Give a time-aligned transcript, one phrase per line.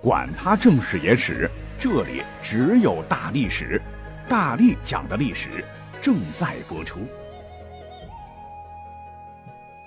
[0.00, 3.82] 管他正史野史，这里只有大历史，
[4.28, 5.64] 大力讲的历史
[6.00, 7.00] 正在播出。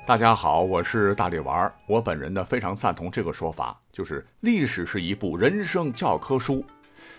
[0.06, 1.74] 大家好，我是大力丸儿。
[1.88, 6.66] 我本人呢非常赞同这个说法，就是历史是一部人生教科书，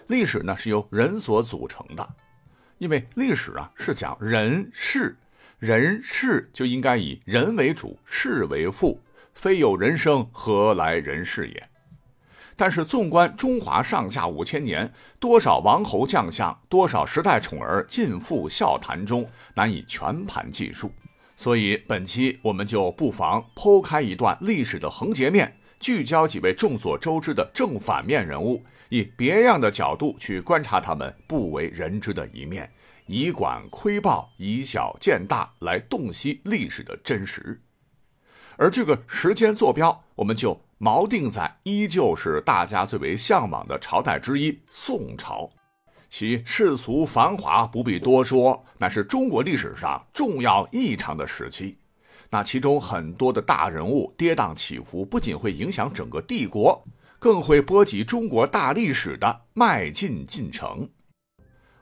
[0.08, 2.06] 历史呢是由人所组成的，
[2.76, 5.16] 因为历史啊是讲人事，
[5.58, 9.00] 人事就应该以人为主，事为副，
[9.32, 11.68] 非有人生，何来人事也？
[12.54, 20.92] 但是，纵观中华上下五千年，多少王侯将相，多少时代宠儿尽付笑谈中，难以全盘计数。
[21.36, 32.70] 所以，本期我们就不妨剖开一段历史的横截面，聚焦几位众所周知的正反面人物，以别样的角度去观察他们不为人知的一面，
[33.06, 37.60] 以管窥豹，以小见大，来洞悉历史的真实。
[38.56, 40.60] 而这个时间坐标，我们就。
[40.82, 45.48] 锚定在依旧是大家最为向往的朝代之一——宋朝，
[46.08, 51.78] 其世俗繁华不必多说，乃是中国历史上重要异常的时期。
[52.28, 56.84] 那其中很多的大人物跌宕起伏，不仅会影响整个帝国，
[57.20, 60.90] 更会波及中国大历史的迈进进程。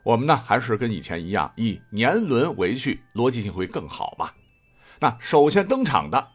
[0.03, 4.35] 我们呢，还是跟以前一样，以年轮为序，逻辑性会更好吧？
[4.99, 6.27] 那首先登场的。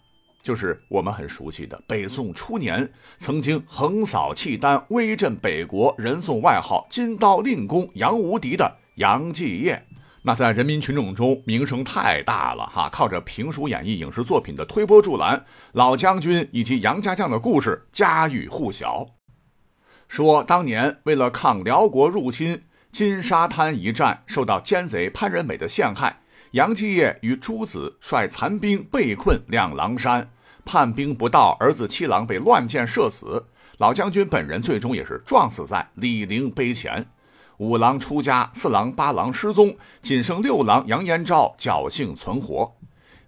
[0.47, 9.84] 就是我们很熟悉的北宋初年，曾经横扫契丹、威震北国，人送外号“金刀令公杨无敌”的杨继业。
[10.22, 19.05] 那在人民群众中名声太大了哈，靠着评书演绎影视作品的推波助澜，老将军以及杨家将的故事家喻户晓。
[20.06, 26.20] 说当年为了抗辽国入侵，金沙滩一战受到奸贼潘仁美的陷害，
[26.52, 30.30] 杨继业与诸子率残兵被困两狼山。
[30.67, 33.47] 叛兵不到，儿子七郎被乱箭射死，
[33.78, 37.06] 老将军本人最终也是撞死在李陵碑前。
[37.58, 42.74] 五郎出家，四郎、八郎失踪，仅剩六郎杨延昭侥幸存活。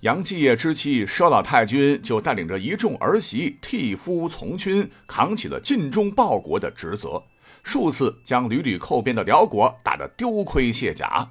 [0.00, 7.22] 杨继业之妻佘老太君就带领着一众儿媳替夫从军，扛起了尽忠报国的职责，
[7.62, 11.30] 数次将屡屡扣边的辽国打得丢盔卸甲。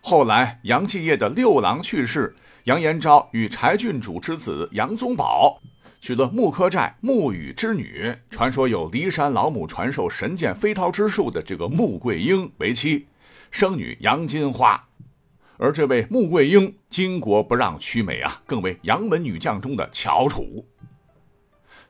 [0.00, 2.34] 后来杨继业的六郎去世。
[2.66, 5.56] 杨延昭与柴郡主之子杨宗保
[6.00, 13.06] 娶了木柯寨木羽之女，传说有骊山老母传授神剑飞刀之术的这个穆桂英为妻，
[13.52, 14.84] 生女杨金花。
[15.58, 20.66] 而这位穆桂英巾帼不让须眉啊，更为杨门女将中的翘楚。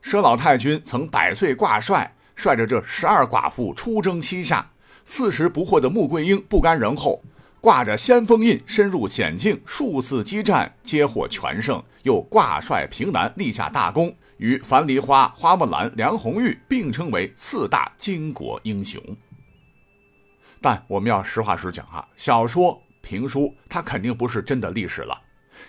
[0.02, 4.70] 佘老太君曾百岁挂帅，率着这十二寡妇出征西夏，
[5.06, 7.22] 四十不惑的穆桂英不甘人后。
[7.66, 11.82] 挂着先锋印，深入险境，数次激战，皆获全胜。
[12.04, 19.02] 又挂帅平南，立下大功，与樊梨花、花木兰、梁红玉并称为四大巾帼英雄。
[20.60, 25.20] 但我们要实话实讲啊，小说、评书，它肯定不是真的历史了。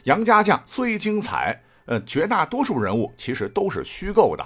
[0.03, 4.45] 杨家将虽精彩，呃，绝大多数人物其实都是虚构的。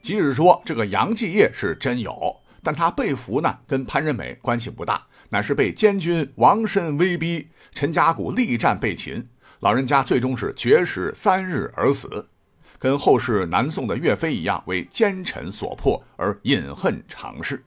[0.00, 2.16] 即使说这个杨继业是真有，
[2.62, 5.04] 但他被俘呢，跟潘仁美关系不大。
[5.30, 9.28] 乃是被监军王申威逼，陈家谷力战被擒，
[9.60, 12.28] 老人家最终是绝食三日而死，
[12.78, 17.62] 跟后世南宋的岳飞一样，为奸臣所迫而饮恨长逝。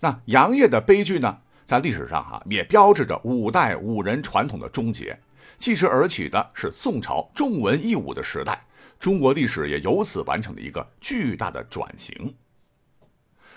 [0.00, 5.16] 那杨业的悲剧呢，在历史上哈也标志着五代武人传统的终结，
[5.58, 8.66] 继之而起的是宋朝重文抑武的时代，
[8.98, 12.34] 中国历史也由此完成了一个巨大的转型。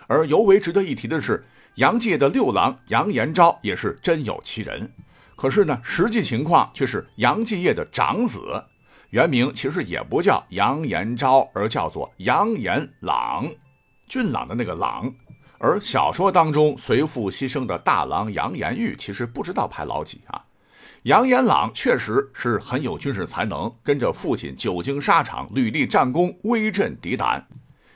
[0.06, 1.44] 而尤为值得一提的是。
[1.76, 4.92] 杨继业的六郎杨延昭也是真有其人，
[5.36, 8.64] 可是呢，实际情况却是杨继业的长子，
[9.10, 13.48] 原名其实也不叫杨延昭，而叫做杨延朗，
[14.08, 15.12] 俊朗的那个朗。
[15.58, 20.44] 而小说当中随父牺牲的大郎杨延玉，其实不知道排老几啊。
[21.04, 27.48] 杨延朗确实是很有军事才能，跟着父亲久经沙场，屡立战功，威震敌胆。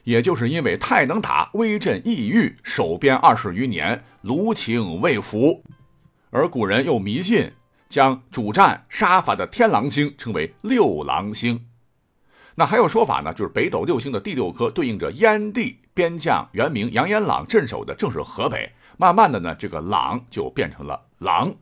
[0.08, 5.62] 也就是因为太能打，威震异域，守边二十余年，卢情未服。
[6.30, 7.52] 而古人又迷信，
[7.90, 11.68] 将主战杀伐的天狼星称为六郎星。
[12.56, 18.72] 那还有说法呢，就是北斗六星的第六颗对应着燕地，边将原名杨延朗镇守的正是河北。
[18.96, 21.54] 慢慢的呢，这个朗就变成了狼。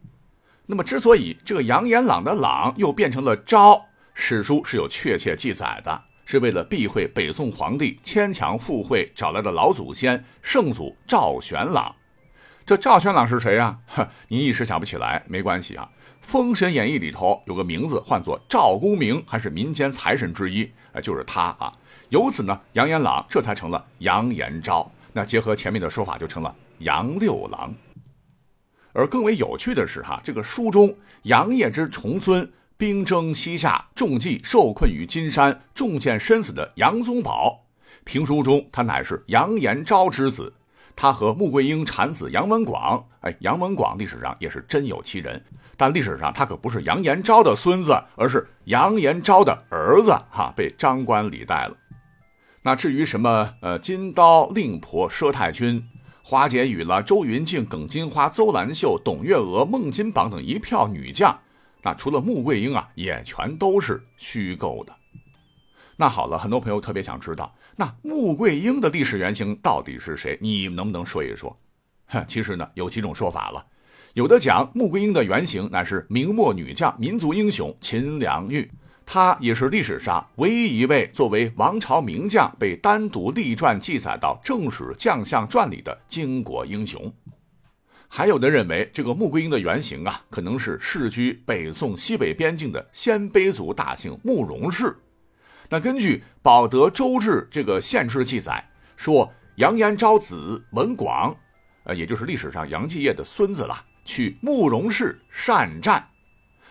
[0.68, 3.84] 那么之所以这个杨延朗的朗又变成了昭，
[4.14, 6.00] 史书是有确切记载的。
[6.26, 11.96] 是为了避讳北宋皇帝牵强附会找来的老祖先圣祖赵玄朗。
[12.66, 13.80] 这赵玄朗是谁 呀？
[14.28, 15.88] 您一时想不起来没关系啊，
[16.20, 20.70] 《封神演义》里头有个名字唤作赵公明，还是民间财神之一，
[21.02, 21.72] 就是他啊。
[22.10, 24.92] 由此呢，杨延朗这才成了杨延昭。
[25.14, 27.74] 那结合前面的说法，就成了杨六郎。
[28.94, 37.64] 而更为有趣的是，哈，这个书中杨业之重孙兵征西夏，中计受困于金山，中箭身死的杨宗保，
[38.04, 40.54] 评书中他乃是杨延昭之子。
[40.94, 45.42] 他和穆桂英产子杨文广，哎，杨文广历史上也是真有其人，
[45.76, 51.76] 但历史上他可不是杨延昭的孙子，而是杨延昭的儿子，哈，被张冠李戴了。
[52.62, 55.82] 那至于什么，呃，金刀令婆佘太君。
[56.24, 61.40] 花解语了周云静、耿金花、邹兰秀、董月娥、孟金榜等一票女将，
[61.86, 64.96] 那除了穆桂英啊，也全都是虚构的。
[65.96, 70.36] 那好了，很多朋友特别想知道，那穆桂英的历史原型到底是谁？
[70.42, 71.56] 你能不能说一说？
[72.08, 73.64] 哼，其实呢，有几种说法了。
[74.16, 78.68] 有的讲穆桂英的原型乃是明末女将、民族英雄秦良玉。
[79.06, 87.14] 他也是历史上唯一一位作为王朝名将被单独立传记载到《正史将相传》里的巾帼英雄。
[88.08, 94.96] 还有的认为，这个穆桂英的原型啊，可能是世居北宋西北边境的鲜卑族大姓慕容氏。
[95.70, 98.64] 那根据《保德周志》这个县志记载，
[98.96, 101.36] 说杨延昭子文广，
[101.86, 106.08] 呃，也就是历史上杨继业的孙子了，去慕容氏善战。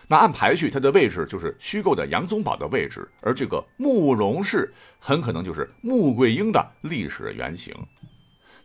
[0.07, 7.73] 那按排序，他的位置就是虚构的杨宗保的位置，而这个慕容氏很可能就是穆桂英的历史原型。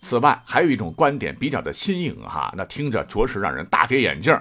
[0.00, 4.37] 此外，还有一种观点比较的新颖哈，那听着着实让人大跌眼镜。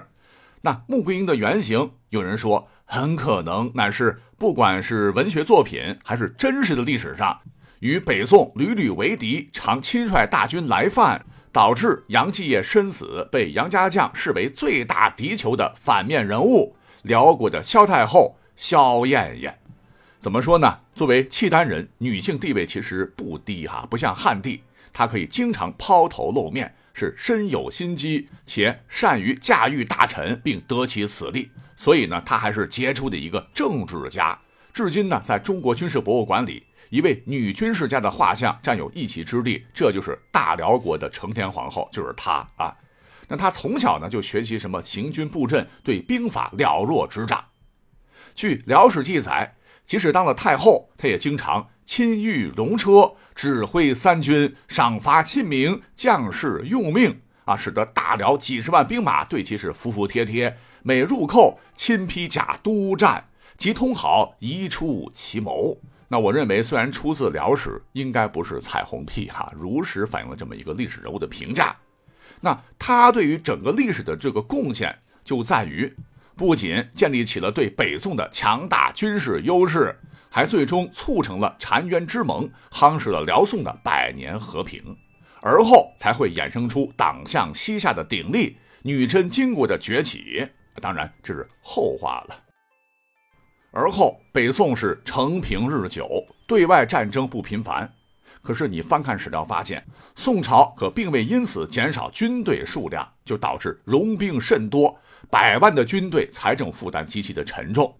[0.61, 7.41] 那穆桂英的原型，有人说很可能乃是不管是文学作品还是真实的历史上，
[7.79, 16.75] 与北宋屡屡为敌，常亲率大军来犯，导致杨继业身死，被杨家将视为最大敌酋的反面人物。
[17.03, 19.59] 辽国的萧太后萧燕燕，
[20.19, 20.79] 怎么说呢？
[20.93, 24.61] 作为契丹人，女性地位其实不低哈，不像汉帝，
[24.93, 31.49] 他可以经常抛头露面，是深有心机，且善于驾驭大臣，并得其此利。
[31.75, 34.37] 所以呢，他还是杰出的一个政治家。
[34.73, 42.75] 至今呢，在中国军事博物馆里，一位女军事家的画像占有一席之地，这就是大辽国的承天皇后，就是她啊。
[43.27, 47.45] 那他从小呢就学习什么行军布阵，对兵法了若指掌。
[48.33, 49.55] 据《辽史》记载，
[49.89, 60.55] 即使当了太后，她也经常亲御龙车，指挥三军，赏罚亲民，将士用命啊，使得大辽几十万兵马对其是服服帖帖。
[60.83, 65.75] 每入寇，亲披甲督战，即通好一出奇谋。
[66.09, 71.75] 那我认为，虽然出自《辽史》，应该不是彩虹屁哈，如实反映了这么一个历史人物的评价。
[72.41, 75.91] 那他对于整个历史的这个贡献，就在于
[76.39, 79.93] 不仅建立起了对北宋的强大军事优势，
[80.29, 84.81] 还最终促成了澶渊之盟，夯实了辽宋的百年和平，
[85.41, 90.47] 而后才会衍生出党项西夏的鼎立，女真金国的崛起。
[90.79, 92.41] 当然，这是后话了。
[93.71, 97.91] 而后北宋是承平日久，对外战争不频繁。
[98.41, 104.97] 可是你翻看史料发现，宋朝可并未因此减少军队数量，就导致戎兵甚多，
[105.29, 107.95] 百万的军队财政负担极其的沉重。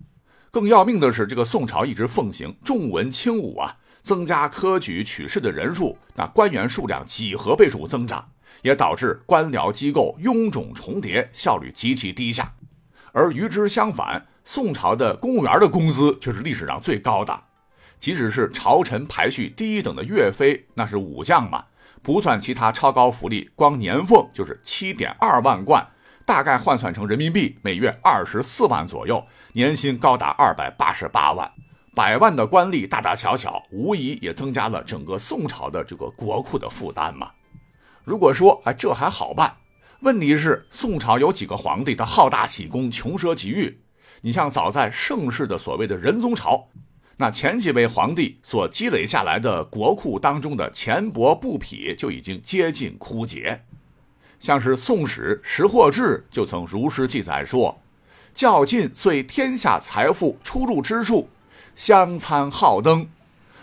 [0.52, 8.28] 更要命的是，这个宋朝一直奉行重文轻武啊，增加科举取士的人数，那官员数量几何倍数增长，
[8.64, 12.52] 也导致官僚机构臃肿重叠，效率极其低下。
[13.12, 17.40] 而与之相反，宋朝的公务员的工资却是历史上最高的。
[18.00, 21.66] 即使是朝臣排序第一等的岳飞，那是武将嘛，
[22.02, 25.86] 不算其他超高福利，光年俸就是七点二万贯，
[26.30, 31.52] 大概换算成人民币每月二十四万左右，年薪高达二百八十八万。
[31.96, 37.32] 百万的官吏大大小小，无疑也增加了整个宋朝的这个国库的负担嘛。
[38.04, 39.52] 如果说哎这还好办，
[40.02, 43.82] 问题是宋朝有几个皇帝他好大喜功，穷奢极欲。
[44.22, 46.68] 你像早在盛世的所谓的仁宗朝。
[47.18, 53.64] 那前几位皇帝所积累下来的国库当中的钱帛布匹就已经接近枯竭，
[54.40, 57.78] 像是《宋史·识货志》就曾如实记载说
[58.34, 61.28] ：“较尽遂天下财富出入之数，
[61.76, 63.08] 相参号登。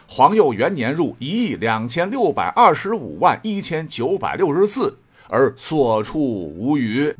[0.06, 4.99] 皇佑元年入一亿两千六百二十五万一千九百六十四，
[5.30, 7.16] 而所出无余。”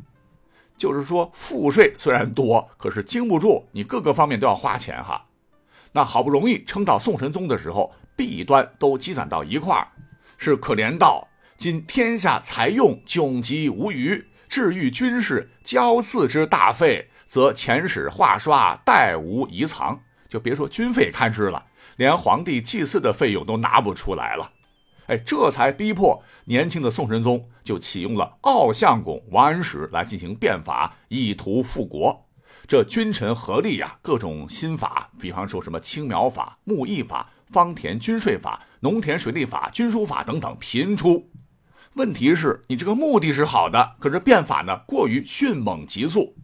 [0.77, 5.25] 就是说，赋税虽然多，可是经不住，你各个方面都要花钱哈。
[5.91, 9.87] 那好不容易撑到宋神宗的时候，弊端都积攒到一块儿，
[10.37, 19.99] 是可怜到今天下财用窘极无余，治御军事交祀之大费，则遣使画刷，代无遗藏。
[20.29, 24.51] 就别说军费开支了，连皇帝祭祀的费用都拿不出来了。
[25.07, 32.27] 哎，这才逼迫年轻的宋神宗就启用了奥相公王安石来进行变法，以图复国。
[32.67, 41.31] 这君臣合力呀，各种新法，比方说什么青苗法、木役法、方田均税法、农田水利法、军书法等等频出。
[41.97, 46.35] 问题是，你这个目的是好的，可是变法呢过于迅猛急速，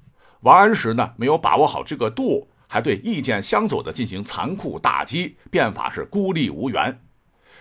[0.41, 6.99] 王安石呢没有把握好这个度，还对意见相左的进行残酷打击，变法是孤立无援。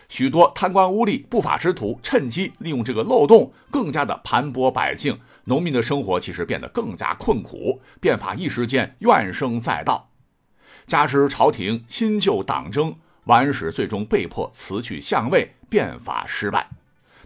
[0.09, 7.83] 许多贪官污吏、不法之徒趁机利用这个漏洞，更加的盘剥百姓，农民的生活其实变得更加困苦。
[8.01, 10.09] 变法一时间怨声载道，
[10.87, 16.71] 加之朝廷新旧党争，王安石最终被迫辞去相位，变法失败。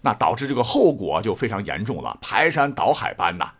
[0.06, 3.50] 那导致这个后果就非常严重了，排山倒海般呐，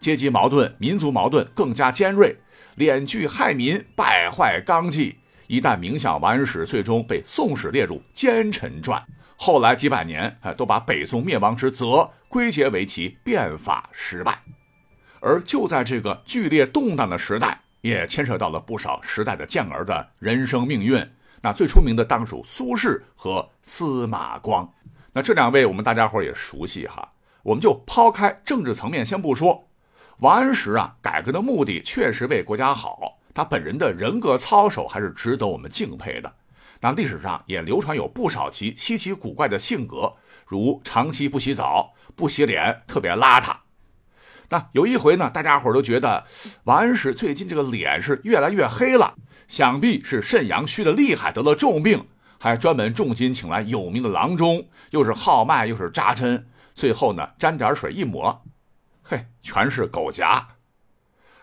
[0.00, 2.36] 阶级矛盾、民族矛盾更加尖锐，
[2.76, 5.20] 敛聚害民，败坏纲纪。
[5.46, 9.00] 一旦冥想王安石最终被《宋史》列入奸臣传，
[9.36, 14.40] 后来几百年，哎，都把北宋灭亡之责归结为其变法失败。
[15.20, 21.00] 而就在这个剧烈动荡的时代，也牵涉到了不少时代的健儿的人生命运。
[21.42, 24.68] 那最出名的当属苏轼和司马光。
[25.12, 27.12] 那这两位我们大家伙也熟悉哈。
[27.42, 29.68] 我们就抛开政治层面先不说，
[30.18, 33.18] 王安石啊，改革的目的确实为国家好。
[33.34, 36.32] 他本人的人格操守还是值得我们敬佩的。
[36.80, 40.14] 那历史上也流传有不少其稀奇古怪的性格，
[40.46, 43.56] 如长期不洗澡、不洗脸，特别邋遢。
[44.48, 46.24] 那有一回呢，大家伙都觉得
[46.64, 49.14] 王安石最近这个脸是越来越黑了，
[49.48, 52.06] 想必是肾阳虚的厉害，得了重病，
[52.42, 58.42] 还专门重金请来有名的郎中，又是号脉又是扎针，最后呢沾点水一抹，
[59.00, 60.48] 嘿，全是狗夹。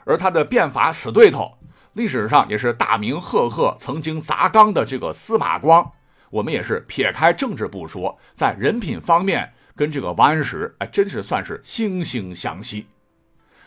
[0.04, 1.58] 而他的变法死对头。
[1.94, 5.94] 历史上也是大名赫赫、曾经砸缸的这个司马光，
[6.32, 12.88] 我们也是撇开政治不说，在人品方面跟这个王安石哎，真是算是惺惺相惜。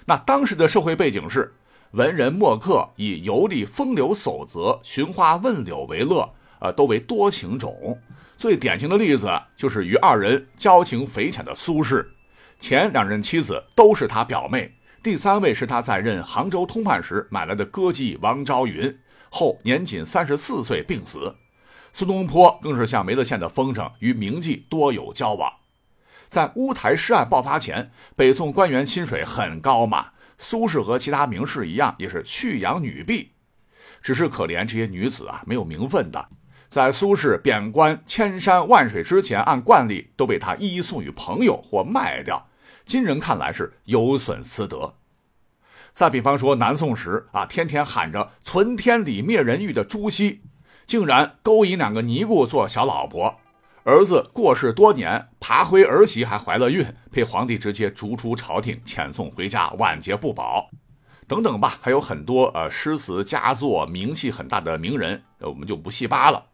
[0.04, 1.54] 那当时的社会背景是，
[1.92, 8.00] 文人墨客以游历风流守则、寻花问柳为乐，呃，都为多情种。
[8.36, 12.06] 最典型的例子就是与二人交情匪浅的苏轼，
[12.60, 14.72] 前两任妻子都是他表妹。
[15.02, 18.96] 第三位是他在任杭州通判时买来的歌妓王昭云，
[19.28, 21.34] 后年仅三十四岁病死。
[21.92, 25.52] 苏东坡更是像梅子县的风筝，与名妓多有交往。
[26.28, 33.32] 在乌台诗案爆发前，北宋官员薪水很高嘛，苏轼和其他名士一样，也是蓄养女婢。
[34.00, 36.28] 只是可怜这些女子啊，没有名分的，
[36.72, 42.48] 在苏轼贬官千山万水之前，按惯例都被他一一送与朋友或卖掉。
[42.86, 44.94] 今人看来是有损私德。
[45.92, 50.40] 再比方说南宋时啊，天天喊着存天理灭人欲的朱熹，
[50.86, 53.38] 竟然勾引两个尼姑做小老婆。
[53.84, 60.70] 儿子过世多年，爬灰儿媳还怀了孕，被皇帝直接逐出朝廷，遣送回家，晚节不保。
[61.28, 66.46] 等等吧，还有很多呃诗词佳作，名气很大的名人，我们就不细扒了。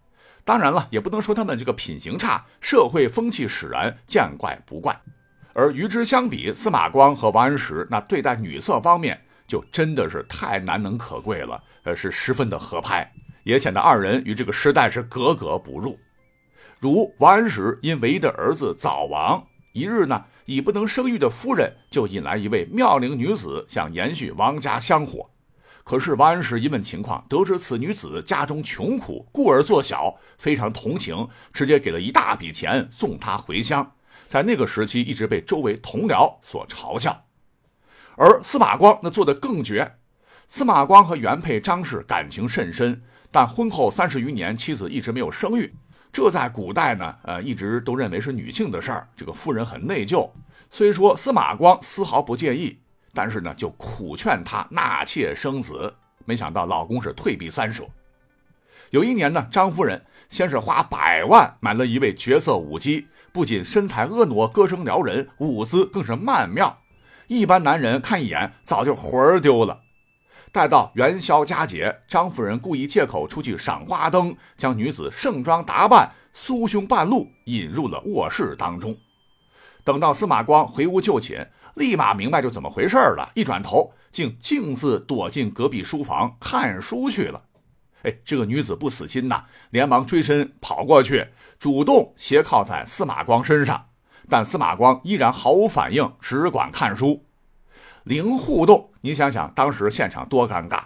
[0.49, 4.99] 当然了，也不能说他们这个品行差，社会风气使然，见怪不怪。
[5.53, 13.13] 而与之相比，司马光和王安石那对待女色方面就真的是太难能可贵了，呃，是十分的合拍，
[13.43, 15.99] 也显得二人与这个时代是格格不入。
[16.79, 25.29] 如王安石因唯一的儿子早亡，一日呢，已不能生育的夫人就引来一位妙龄女子，想延续王家香火。
[25.89, 33.91] 可是王安石一问情况，得知此女子家中穷苦，故而作小，非常同情，直接给了一大笔钱送她回乡。
[34.27, 37.25] 在那个时期，一直被周围同僚所嘲笑，
[38.19, 39.95] 而司马光那做的更绝。
[40.47, 45.75] 司马光和原配张氏感情甚深，但婚后三十余年，妻子一直没有生育。
[46.13, 50.29] 这在古代呢，呃，一直都认为是女性的事儿，这个夫人很内疚。
[50.69, 52.79] 虽说司马光丝毫不介意，
[53.15, 55.95] 但是呢，就苦劝她纳妾生子。
[56.25, 57.85] 没想到老公是退避三舍。
[58.91, 63.09] 有一年呢，张夫人先是花百万买了一位绝色舞姬。
[63.33, 66.79] 不仅身材婀娜，歌声撩人，舞姿更是曼妙，
[67.29, 69.81] 一般男人看一眼早就魂儿丢了。
[70.51, 78.97] 待到元宵佳节，张夫人故意借口出去赏花灯，将女子盛装打扮，酥胸半露，引入了卧室当中。
[79.85, 81.47] 等到司马光回屋就寝，
[81.79, 87.45] 立马明白就怎么回事了，一转头竟径自躲进隔壁书房看书去了。
[88.03, 93.87] 哎，这个女子不死心呐，连忙追身跑过去，主动斜靠在司马光身上，
[94.29, 97.25] 但司马光依然毫无反应，只管看书。
[98.05, 100.83] 零互动，你想想当时现场多尴尬。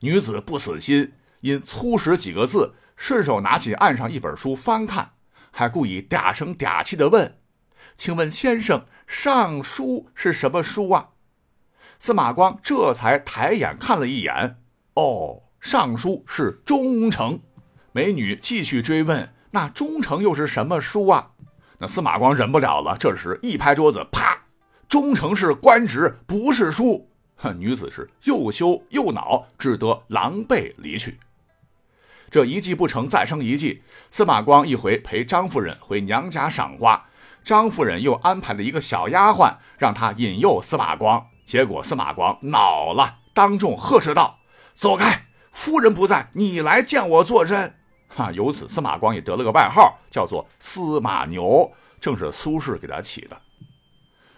[0.00, 5.12] 女子不死心，因粗识几个字，顺手拿起案上一本书翻看，
[5.50, 7.38] 还故意嗲声嗲气地问
[7.96, 11.08] ：“请问先生，尚书是什么书啊？”
[11.98, 14.58] 司马光这才抬眼看了一眼，
[14.94, 17.40] 哦，尚书是忠诚。
[17.92, 21.30] 美女继续追问：“那忠诚又是什么书啊？”
[21.78, 24.44] 那司马光忍不了了，这时一拍桌子，啪！
[24.88, 27.10] 忠诚是官职，不是书。
[27.36, 31.18] 哼女子是又羞又恼，只得狼狈离去。
[32.30, 33.82] 这一计不成，再生一计。
[34.10, 37.08] 司马光一回陪张夫人回娘家赏花，
[37.46, 41.24] 张夫人又安排了一个小丫鬟，让她引诱司马光。
[41.44, 44.40] 结果司马光恼了，当众呵斥道
[44.74, 45.26] ：“走开！
[45.52, 47.76] 夫人不在，你来见我作甚？”
[48.10, 53.40] 哈，由此司马光也得了个外号，叫做司马牛，正是苏轼给他起的。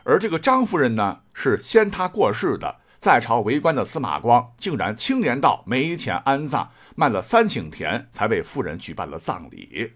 [0.05, 2.77] 而这个张夫人呢，是先他过世的。
[2.99, 9.95] 在朝为官的司马光竟然青年到没钱安葬，卖了三顷田才为夫人举办了葬礼。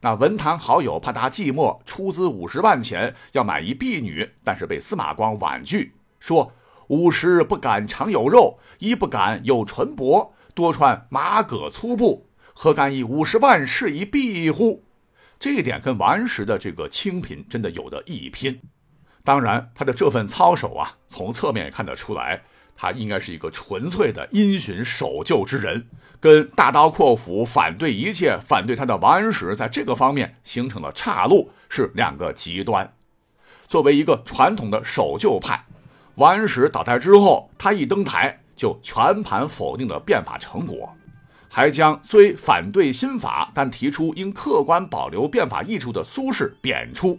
[0.00, 6.52] 那文坛好友怕他寂寞，出资五十万钱要买一婢女，但是被司马光婉拒，说
[6.88, 14.84] 五十不敢常有肉，一不敢有纯帛，多穿马革粗布，何敢以五十万试一婢乎？
[15.38, 18.60] 这一点跟王安石的这个清贫真的有的一拼。
[19.22, 22.42] 当然，他的这份操守啊，从侧面也看得出来，
[22.80, 25.88] 他应该是一个纯粹的因循守旧之人，
[26.20, 32.94] 跟大刀阔斧反对一切、反对他的王安石在这个方面形成了岔路，是两个极端。
[33.66, 35.64] 作为一个传统的守旧派，
[36.14, 40.94] 王安石倒台之后，他一登台就全盘否定了变法成果，
[41.50, 47.18] 还将虽反对新法，但提出应客观保留变法益处的苏轼贬出。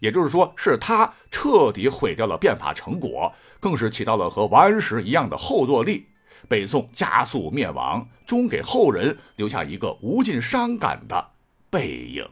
[0.00, 3.32] 也就是说，是他彻底毁掉了变法成果，
[3.64, 6.04] 更是起到了和王安石一样的后坐力，
[6.50, 11.30] 北宋加速灭亡，终给后人留下一个无尽伤感的
[11.70, 12.28] 背影。